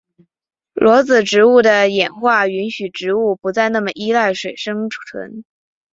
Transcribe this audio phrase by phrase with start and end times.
[0.73, 5.43] 裸子植物的演化允许植物不再那么依赖水生存。